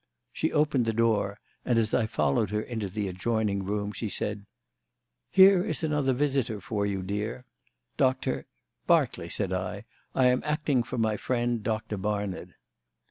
[0.33, 4.47] She opened the door and, as I followed her into the adjoining room, she said:
[5.29, 7.45] "Here is another visitor for you, dear.
[7.97, 8.47] Doctor"
[8.87, 9.85] "Berkeley," said I.
[10.15, 12.55] "I am acting for my friend Doctor Barnard."